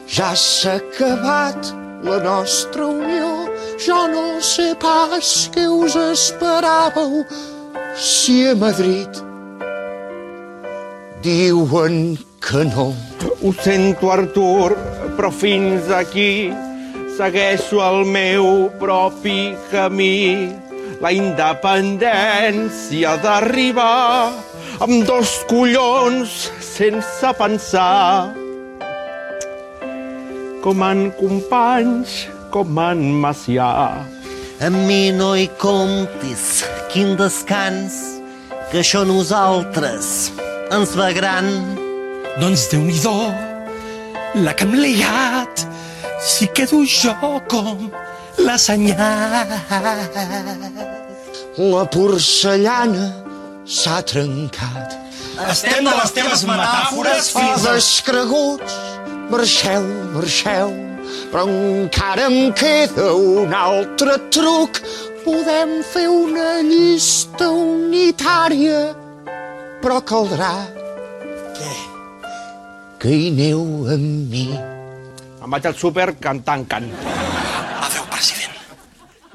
[0.08, 3.46] ja s'ha acabat la nostra unió.
[3.78, 7.24] Jo no sé pas què us esperàveu
[7.98, 9.26] si a Madrid
[11.26, 12.94] diuen que no.
[13.42, 14.76] Ho sento, Artur,
[15.16, 16.52] però fins aquí
[17.16, 20.52] segueixo el meu propi camí.
[21.02, 24.32] La independència d'arribar
[24.80, 28.45] amb dos collons sense pensar.
[30.66, 33.68] Com en companys, com en Macià.
[34.66, 37.94] Amb mi no hi comptis, quin descans,
[38.72, 40.32] que això nosaltres
[40.74, 41.46] ens va gran.
[42.40, 42.98] Doncs déu nhi
[44.42, 45.62] la que hem liat,
[46.18, 47.14] si quedo jo
[47.46, 47.86] com
[48.42, 49.54] la senyal.
[51.62, 53.06] La porcellana
[53.62, 54.98] s'ha trencat.
[55.46, 57.78] Estem de les teves metàfores fins a...
[57.78, 58.76] descreguts,
[59.30, 59.82] marxeu,
[60.14, 60.72] marxeu,
[61.32, 64.80] però encara em queda un altre truc.
[65.26, 68.94] Podem fer una llista unitària,
[69.82, 70.52] però caldrà
[71.56, 71.72] Què?
[73.02, 74.46] que hi aneu amb mi.
[75.42, 76.86] Em vaig al súper cantant cant.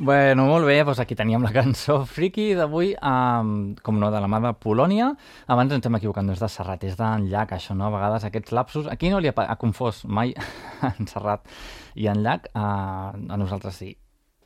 [0.01, 3.51] Bueno, molt bé, doncs aquí teníem la cançó friki d'avui, um,
[3.85, 5.11] com no, de la mà de Polònia.
[5.45, 7.85] Abans ens hem equivocat, no és de Serrat, és d'en Llac, això, no?
[7.85, 8.87] A vegades aquests lapsos...
[8.89, 10.33] Aquí no li ha, ha confós mai
[10.89, 11.45] en Serrat
[11.93, 13.91] i en Llac, uh, a nosaltres sí.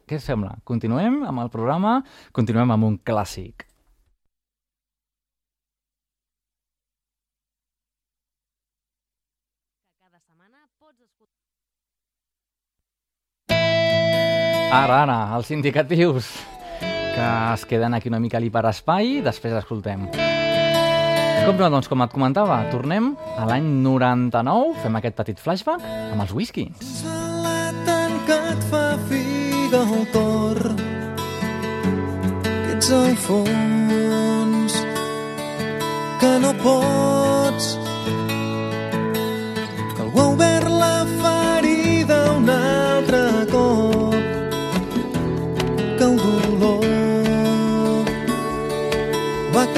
[0.04, 0.58] Què sembla?
[0.68, 2.02] Continuem amb el programa,
[2.36, 3.64] continuem amb un clàssic.
[14.72, 16.30] Ara, ara, els indicatius
[17.16, 20.10] que es queden aquí una mica a l'hiperespai, després escoltem.
[21.46, 26.26] Com no, doncs, com et comentava, tornem a l'any 99, fem aquest petit flashback amb
[26.26, 26.34] els
[27.86, 30.62] tant que et fa figa el cor
[32.66, 34.80] que ets al fons
[36.24, 37.72] que no pots
[39.94, 40.55] que algú ha obert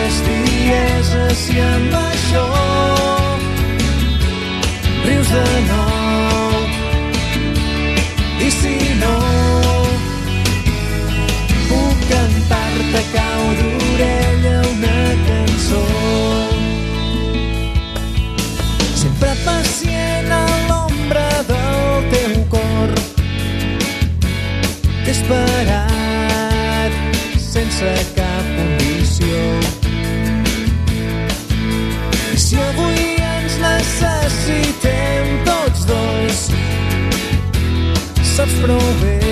[0.00, 2.46] bestieses si amb això
[5.04, 6.56] rius de nou.
[8.40, 9.16] I si no
[11.68, 15.84] puc cantar-te cau d'orella una cançó.
[19.02, 22.96] Sempre pacient a l'ombra del teu cor
[25.04, 26.92] t'he esperat
[27.50, 28.19] sense cap
[38.60, 39.29] provee.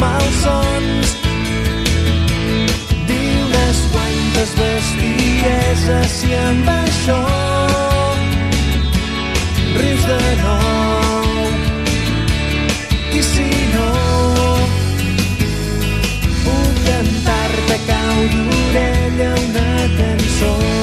[0.00, 1.14] malsons.
[3.08, 7.20] Diu les quantes bestieses i amb això
[9.76, 11.48] rius de nou.
[13.20, 13.88] I si no,
[16.44, 20.79] puc cantar-te cau d'orella una cançó.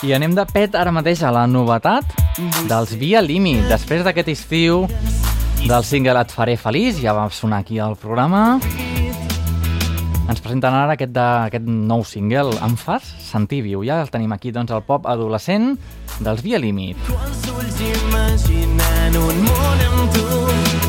[0.06, 2.06] I anem de pet ara mateix a la novetat
[2.70, 3.56] dels Via Limi.
[3.66, 4.86] Després d'aquest estiu
[5.66, 8.60] del single Et faré feliç, ja va sonar aquí al programa
[10.26, 13.84] ens presenten ara aquest, de, aquest nou single, Em fas sentir viu.
[13.86, 15.76] Ja el tenim aquí, doncs, el pop adolescent
[16.18, 16.98] dels Via Límit.
[17.06, 20.85] Tu els ulls imaginant un món amb tu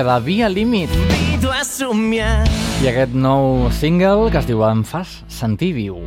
[0.00, 0.90] música de Via Límit
[2.80, 5.98] i aquest nou single que es diu Em fas sentir viu.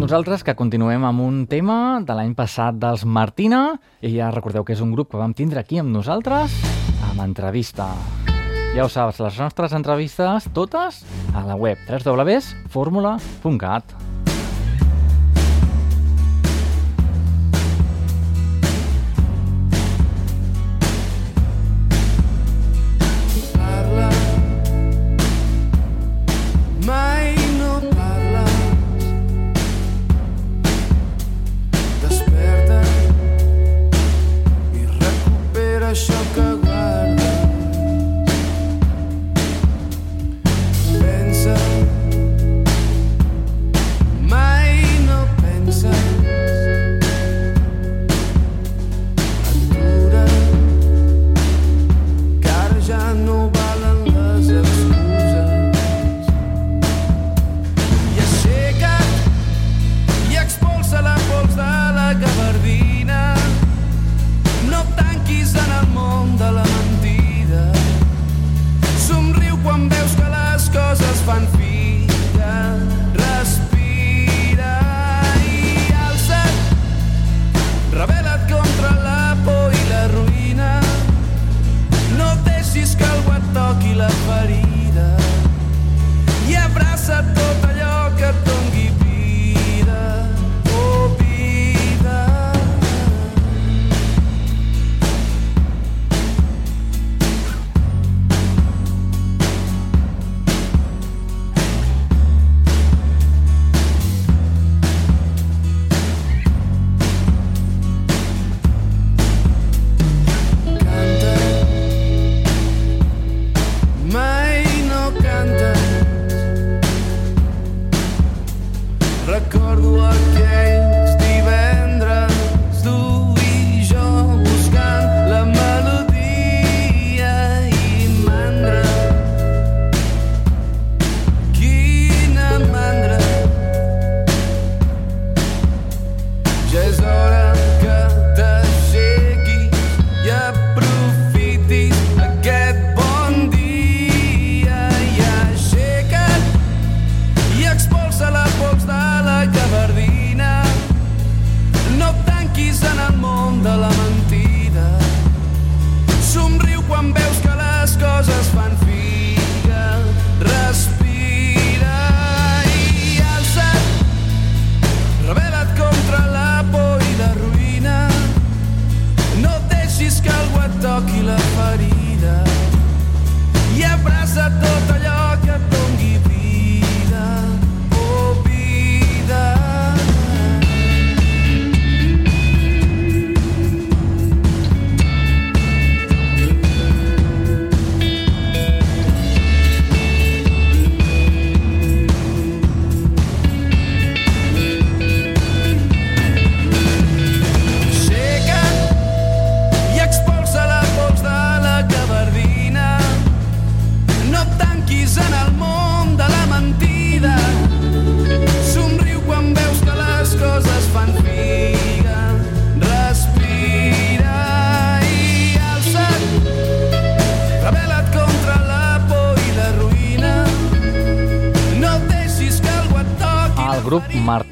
[0.00, 4.72] Nosaltres que continuem amb un tema de l'any passat dels Martina i ja recordeu que
[4.72, 6.50] és un grup que vam tindre aquí amb nosaltres
[7.10, 7.92] amb entrevista.
[8.74, 11.04] Ja ho saps, les nostres entrevistes totes
[11.34, 14.09] a la web www.formula.cat.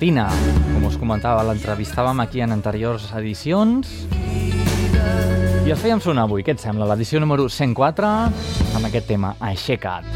[0.09, 0.31] grup Martina,
[0.73, 3.91] com us comentava, l'entrevistàvem aquí en anteriors edicions
[5.67, 6.87] i el fèiem sonar avui, què et sembla?
[6.89, 10.09] L'edició número 104 amb aquest tema, Aixeca't.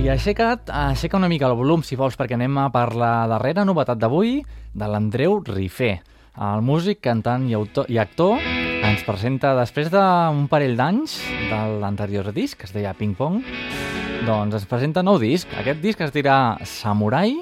[0.00, 3.66] I aixeca't, aixeca una mica el volum, si vols, perquè anem a per la darrera
[3.68, 4.38] novetat d'avui
[4.72, 5.98] de l'Andreu Rifé.
[6.40, 12.32] El músic, cantant i, autor, i actor ens presenta, després d'un parell d'anys de l'anterior
[12.32, 13.42] disc, que es deia Ping Pong,
[14.24, 15.52] doncs ens presenta nou disc.
[15.60, 17.34] Aquest disc es dirà Samurai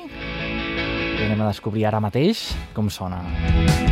[1.14, 3.22] i anem a descobrir ara mateix com sona.
[3.54, 3.83] Es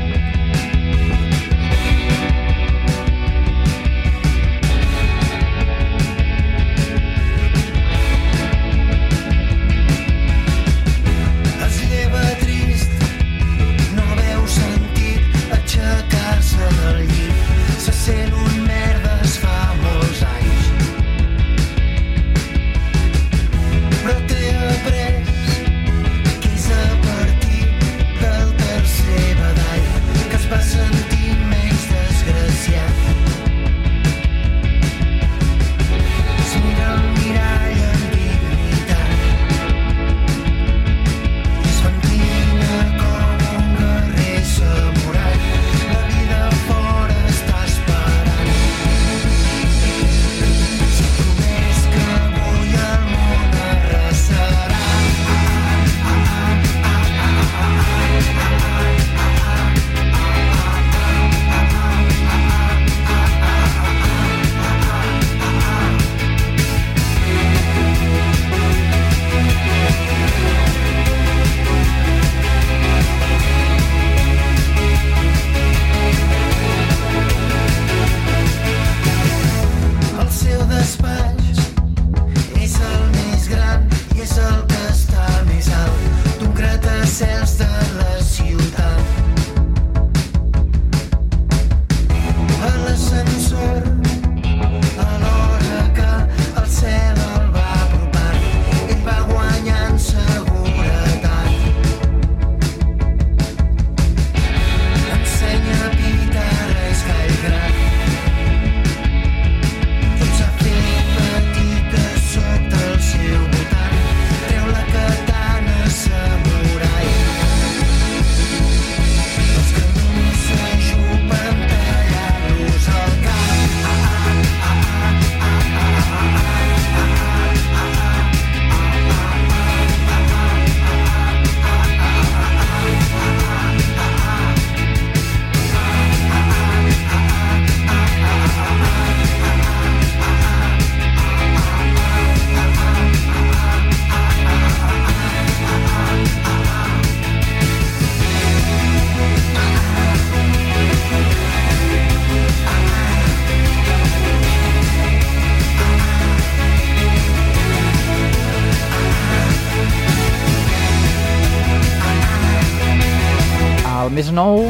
[164.12, 164.66] més nou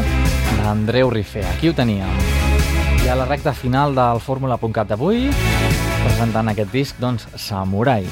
[0.60, 1.42] d'Andreu Rifé.
[1.50, 2.10] Aquí ho teníem.
[3.02, 5.26] I a la recta final del Fórmula.cat d'avui,
[6.04, 8.06] presentant aquest disc, doncs, Samurai.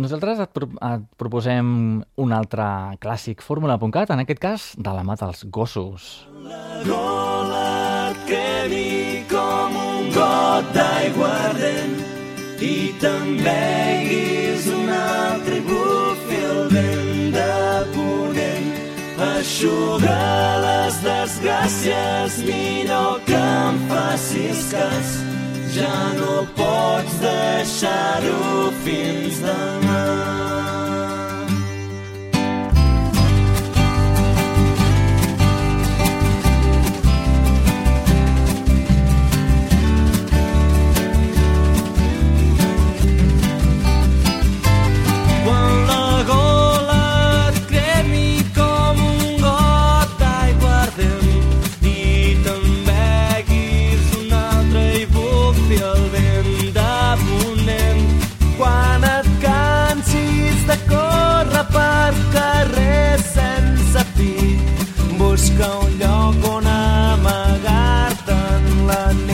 [0.00, 2.66] Nosaltres et, pro et proposem un altre
[3.04, 6.26] clàssic Fórmula.cat, en aquest cas, de la mà dels gossos.
[6.88, 12.00] gola et quedi com un got d'aigua ardent
[12.64, 15.49] i te'n beguis un altre
[19.50, 20.18] Aixuga
[20.62, 25.10] les desgràcies, millor que em facis cas.
[25.74, 29.98] Ja no pots deixar-ho fins demà.
[65.50, 69.29] Busca un lloc on amagar-te en la nit.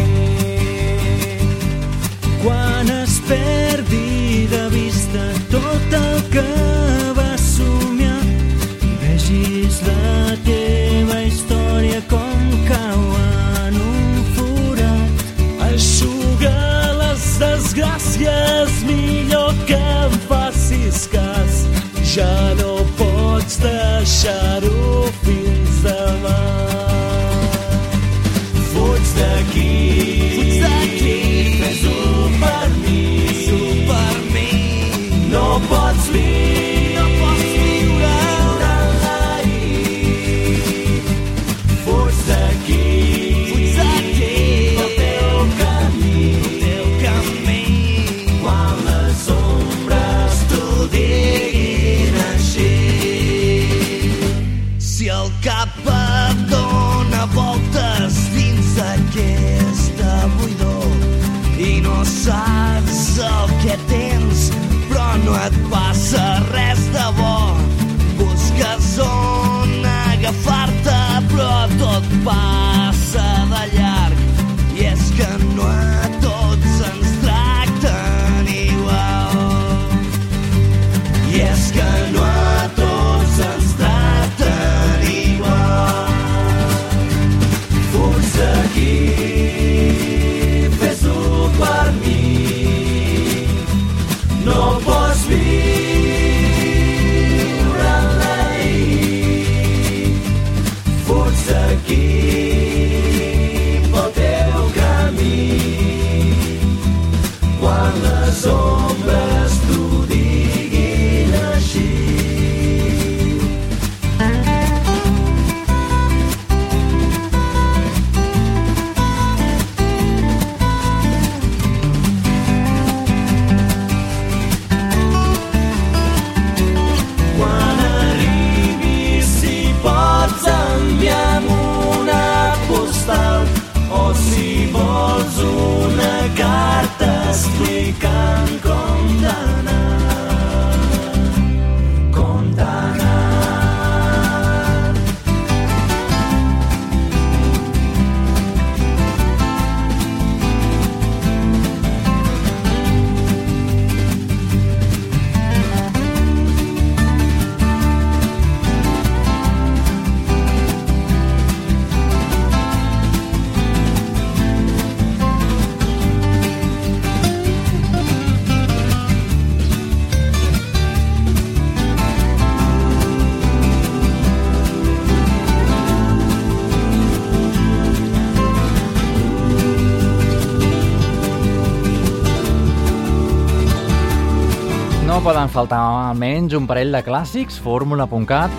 [185.57, 185.79] Faltar
[186.11, 188.53] almenys un parell de clàssics, fórmula.cat,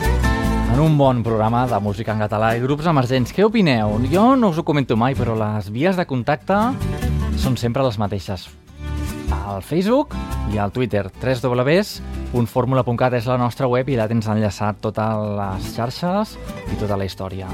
[0.73, 3.35] en un bon programa de música en català i grups emergents.
[3.35, 3.99] Què opineu?
[4.09, 6.57] Jo no us ho comento mai, però les vies de contacte
[7.37, 8.47] són sempre les mateixes.
[9.29, 10.17] Al Facebook
[10.55, 16.33] i al Twitter, www.formula.cat és la nostra web i la tens enllaçat totes les xarxes
[16.65, 17.51] i tota la història.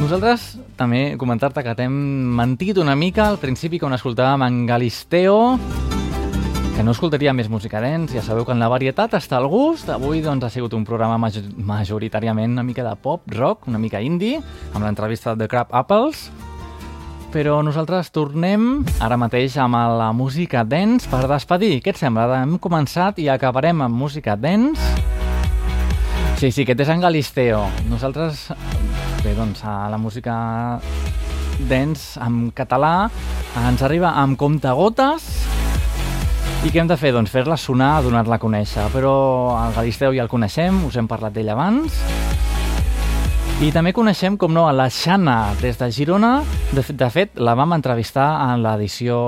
[0.00, 1.92] Nosaltres també comentar-te que t'hem
[2.40, 5.40] mentit una mica al principi quan escoltàvem en Galisteo,
[6.80, 9.90] que no escoltaria més música dance, ja sabeu que en la varietat està el gust.
[9.92, 11.34] Avui doncs, ha sigut un programa maj
[11.68, 14.38] majoritàriament una mica de pop, rock, una mica indie,
[14.72, 16.30] amb l'entrevista de Crab Apples.
[17.34, 21.82] Però nosaltres tornem ara mateix amb la música dance per despedir.
[21.84, 22.40] Què et sembla?
[22.46, 24.80] Hem començat i acabarem amb música dance.
[26.40, 27.60] Sí, sí, aquest és en Galisteo.
[27.92, 28.46] Nosaltres,
[29.20, 30.80] bé, doncs, a la música
[31.68, 33.10] dance en català
[33.68, 35.39] ens arriba amb comptagotes
[36.60, 37.14] i què hem de fer?
[37.16, 38.84] Doncs fer-la sonar, donar-la a conèixer.
[38.92, 39.12] Però
[39.56, 41.96] el Galisteu ja el coneixem, us hem parlat d'ell abans.
[43.60, 46.30] I també coneixem, com no, a la Xana, des de Girona.
[46.76, 49.18] De, de fet, la vam entrevistar en l'edició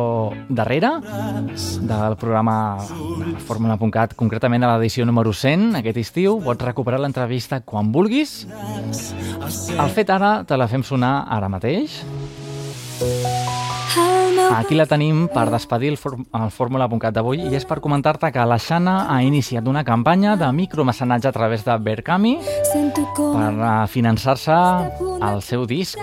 [0.49, 2.57] darrera del programa
[3.49, 6.39] Fórmula.cat, concretament a l'edició número 100, aquest estiu.
[6.45, 8.43] Pots recuperar l'entrevista quan vulguis.
[9.77, 12.01] El fet ara te la fem sonar ara mateix.
[14.51, 15.99] Aquí la tenim per despedir el,
[16.39, 20.51] el Fórmula.cat d'avui i és per comentar-te que la Xana ha iniciat una campanya de
[20.53, 24.59] micromecenatge a través de Berkami per eh, finançar-se
[25.31, 26.01] el seu disc.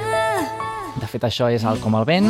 [1.00, 2.28] De fet, això és el Com el vent,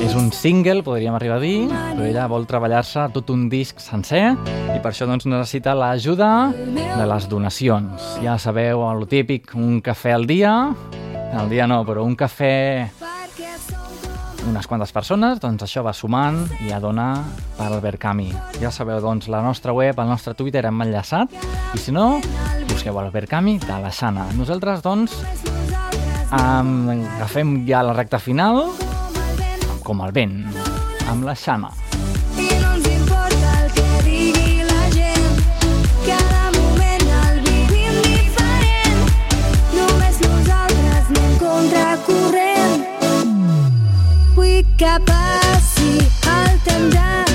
[0.00, 4.30] és un single, podríem arribar a dir, però ella vol treballar-se tot un disc sencer
[4.72, 8.06] i per això doncs, necessita l'ajuda de les donacions.
[8.24, 10.54] Ja sabeu, el típic, un cafè al dia,
[11.36, 12.56] al dia no, però un cafè
[14.46, 17.24] unes quantes persones, doncs això va sumant i a donar
[17.56, 18.28] per al Berkami.
[18.60, 21.34] Ja sabeu, doncs, la nostra web, el nostre Twitter hem enllaçat,
[21.74, 22.20] i si no,
[22.70, 24.28] busqueu el Berkami de la Xana.
[24.38, 25.18] Nosaltres, doncs,
[26.30, 28.62] um, agafem ja la recta final,
[29.86, 30.40] com el vent,
[31.10, 31.72] amb la Xana.
[32.38, 35.44] I no importa el que digui la gent,
[36.06, 36.66] cada moment.
[44.56, 45.90] Vull que passi
[46.32, 47.25] el temps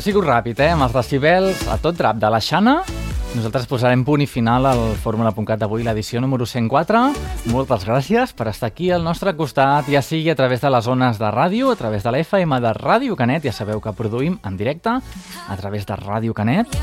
[0.00, 0.70] això ha sigut ràpid, eh?
[0.72, 2.78] Amb els decibels a tot drap de la Xana.
[3.34, 7.02] Nosaltres posarem punt i final al Fórmula.cat d'avui, l'edició número 104.
[7.52, 11.20] Moltes gràcies per estar aquí al nostre costat, ja sigui a través de les zones
[11.20, 14.56] de ràdio, a través de la FM de Ràdio Canet, ja sabeu que produïm en
[14.56, 16.80] directe a través de Ràdio Canet,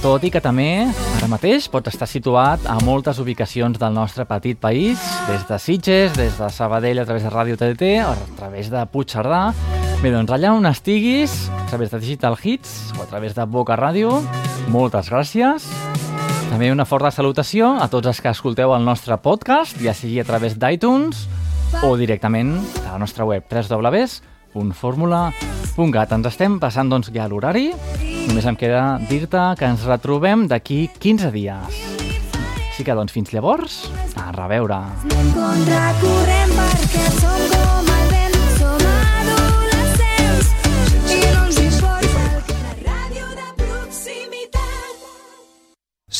[0.00, 0.86] tot i que també,
[1.18, 6.14] ara mateix, pots estar situat a moltes ubicacions del nostre petit país, des de Sitges,
[6.14, 9.48] des de Sabadell a través de Ràdio TDT, a través de Puigcerdà.
[9.98, 13.74] Bé, doncs allà on estiguis, a través de Digital Hits o a través de Boca
[13.74, 14.22] Ràdio,
[14.70, 15.66] moltes gràcies.
[16.52, 20.26] També una forta salutació a tots els que escolteu el nostre podcast, ja sigui a
[20.28, 21.26] través d'iTunes
[21.82, 26.14] o directament a la nostra web www.formula.cat.
[26.14, 27.74] Ens estem passant doncs ja l'horari.
[28.30, 31.74] Només em queda dir-te que ens retrobem d'aquí 15 dies.
[32.70, 34.78] Així que doncs fins llavors, a reveure.
[34.78, 37.97] Anem contracorrent perquè som com vent.